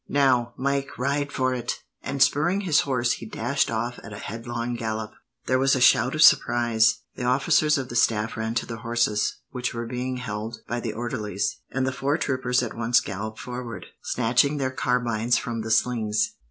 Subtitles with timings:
[0.09, 4.73] "Now, Mike, ride for it!" and, spurring his horse, he dashed off at a headlong
[4.73, 5.11] gallop.
[5.45, 9.37] There was a shout of surprise, the officers of the staff ran to their horses,
[9.51, 13.85] which were being held by the orderlies, and the four troopers at once galloped forward,
[14.01, 16.31] snatching their carbines from the slings.